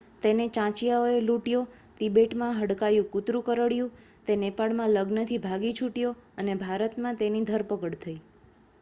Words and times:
તેને 0.21 0.45
ચાંચિયાઓએ 0.49 1.17
લૂંટ્યો 1.21 1.59
તિબેટમાં 1.99 2.55
હડકાયું 2.57 3.11
કૂતરું 3.11 3.45
કરડ્યું 3.45 3.93
તે 4.25 4.39
નેપાળમાં 4.39 4.93
લગ્નથી 4.93 5.41
ભાગી 5.41 5.75
છૂટ્યો 5.75 6.15
અને 6.37 6.57
ભારતમાં 6.61 7.21
તેની 7.21 7.45
ધરપકડ 7.45 7.99
થઈ 8.01 8.17